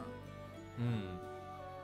[0.78, 1.20] 嗯。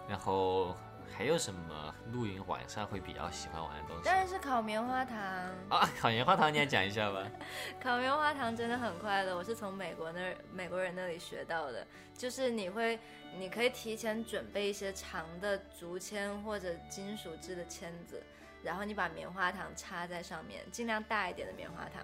[0.08, 0.73] 然后
[1.15, 5.17] 还有什么露营晚上会比较喜欢玩的东西当然是烤棉花糖。
[5.69, 5.89] 啊？
[5.99, 7.25] 烤棉花糖，你也讲一下吧。
[7.81, 11.85] 烤棉花糖真的很快乐，我是从美国那儿美国人那里学到的。
[12.15, 12.99] 就是你会，
[13.37, 18.21] 你可以提前准备一些长的竹签或者金属制的签子，
[18.63, 22.03] 然后你把棉花糖插在上面，尽量大一点的棉花糖，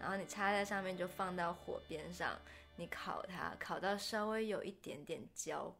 [0.00, 2.38] 然后你插在上面就放到火边上，
[2.76, 5.74] 你烤它，烤到稍微有一点点焦。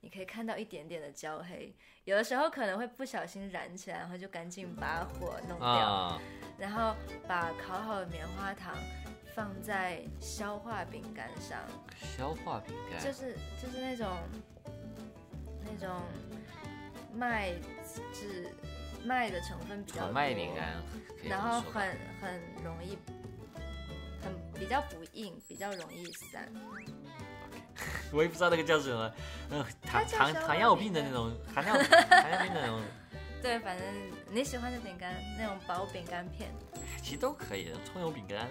[0.00, 5.66] 你可以看到一点点的焦黑，有的时候可能会不小心燃起来，然后就赶紧把火弄掉。
[5.68, 6.20] 啊，
[6.56, 6.94] 然后
[7.26, 8.74] 把烤好的棉花糖
[9.34, 11.58] 放在消化饼干上，
[12.16, 14.16] 消化饼干就是就是那种
[15.64, 16.00] 那种
[17.12, 17.52] 麦
[18.12, 18.54] 制
[19.04, 22.96] 麦的成分比较多，然后很很容易，
[24.22, 26.52] 很比较不硬，比较容易散。
[28.12, 29.12] 我也不知道那个叫什么，
[29.50, 32.80] 嗯，糖糖 糖尿病的那种糖尿糖尿病的那种，
[33.42, 33.86] 对，反正
[34.30, 36.50] 你喜欢的饼干那种薄饼干片，
[37.02, 38.48] 其实都可以，葱油饼干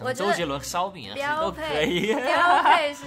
[0.00, 2.14] 我周杰伦烧饼啊，都可配以。
[2.14, 3.04] 标配是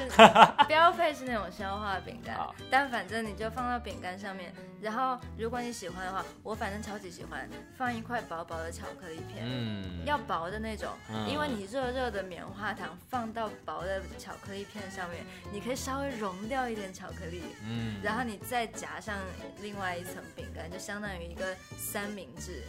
[0.67, 2.37] 标配是那种消化饼干，
[2.69, 9.45] 但反正你就放到饼干上面，然后如果你喜欢的话，我反正超级喜欢放一块薄薄的巧克力片。
[9.45, 19.15] 嗯，要薄的那种，嗯因为你热热的棉花糖放到薄的巧克力片上面，你可以稍微融掉一点巧克力，嗯，然后你再夹上
[19.61, 22.63] 另外一层饼干，就相当于一个三明治，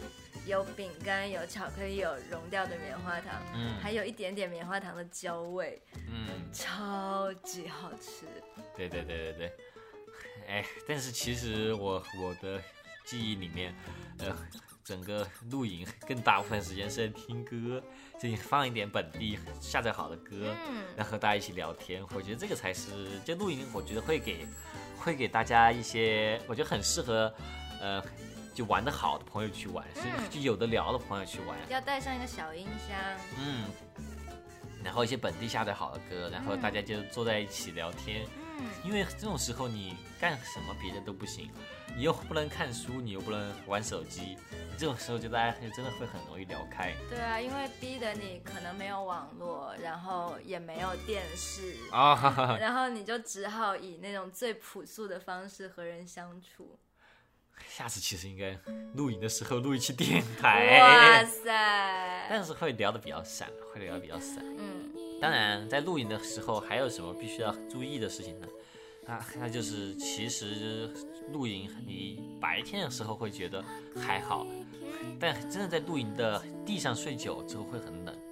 [0.45, 8.25] 有饼干，有巧克力，有融掉的棉花糖，嗯还有一点点棉花糖的焦味，嗯，超级好吃。
[8.75, 9.53] 对对对对对，
[10.47, 12.61] 哎，但是其实我我的
[13.05, 13.73] 记忆里面，
[14.19, 14.35] 呃，
[14.83, 17.81] 整个露营更大部分时间是在听歌，
[18.19, 22.89] 就你放一点本地下载好的歌，嗯，然后和大家一起聊天，我觉得这个才是
[23.23, 24.45] 就露营，我觉得会给
[24.97, 27.33] 会给大家一些，我觉得很适合，
[27.79, 28.03] 呃，
[28.53, 32.97] 就玩的好的朋友去玩，是嗯就有的聊的朋友去玩，要带上一个小音箱，
[33.39, 33.65] 嗯，
[34.83, 38.27] 然后一些本地下载好的歌，然后大家就坐在一起聊天，
[38.59, 41.49] 嗯，因为这种时候你干什么别的都不行，
[41.95, 44.37] 你又不能看书，你又不能玩手机，
[44.77, 46.93] 这种时候就大家就真的会很容易聊开。
[47.09, 52.57] 对啊，因为逼得你可能没有网络，然后也没有电视，啊，哈哈哈。
[52.59, 56.77] 然后你就只好以那种最朴素的方式和人相处。
[57.67, 58.57] 下次其实应该
[58.95, 62.25] 录影的时候录一期电台哇，塞！
[62.29, 64.43] 但是会聊的比较散，会聊得比较散。
[64.57, 68.47] 嗯，当然，在录影的时候还有什么必须要注意的事情呢？
[69.07, 70.93] 啊，那就是其实
[71.31, 73.63] 露营你白天的时候会觉得
[73.99, 74.47] 还好，
[75.19, 78.22] 但真的在露营的地上睡久之后会很冷你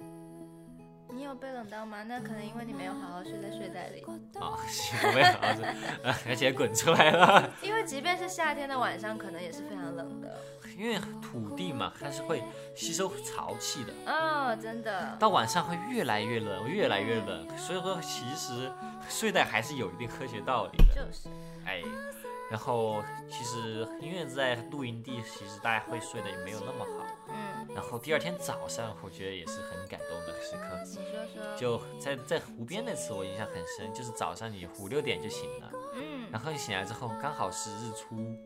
[1.32, 2.02] 有被冷到吗？
[2.02, 4.02] 那可能因为你没有好好睡在睡袋里。
[4.38, 4.52] 啊，
[5.02, 5.64] 我没好好睡
[6.28, 10.38] 而且滚出来了，因为即便是夏天的晚上，可能也是非常冷的。
[10.76, 12.42] 因为土地嘛，它是会
[12.74, 15.16] 吸收潮气的，哦，真的。
[15.18, 18.70] 到晚上会越来越冷，越来越冷，所以说其实
[19.08, 20.94] 睡袋还是有一定科学道理的。
[20.94, 21.28] 就是，
[21.64, 21.82] 哎，
[22.50, 27.06] 然后其实因为在露营地，其实大家会睡得也没有那么好。
[27.72, 30.78] 嗯，然后第二天早上，我觉得也是很感动的时刻。
[30.84, 31.02] 你说
[31.34, 31.56] 说。
[31.56, 38.36] 就在在湖边那次，我印象很深，就是早上你五六点就醒了，嗯，然后你醒来之后刚好是日出，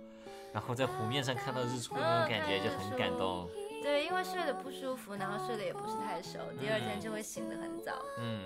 [0.53, 3.49] 然后在湖面上看到日出那种感觉就很感动。
[3.83, 7.93] 对，因为睡得不舒服，然后睡得也不是太熟，第二天就会醒得很早。
[8.19, 8.43] 嗯，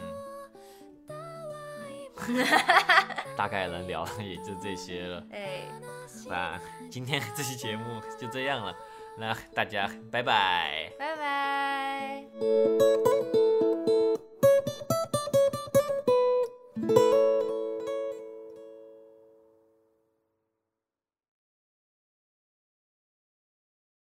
[3.36, 5.24] 大概能聊的 也就这些了。
[5.30, 5.62] 哎，
[6.28, 6.60] 那
[6.90, 8.74] 今天这期节目就这样了，
[9.20, 10.90] 那大家拜拜。
[10.98, 12.24] 拜拜。